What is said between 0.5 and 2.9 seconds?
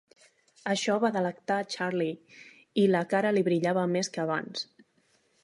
Això va delectar Charley, i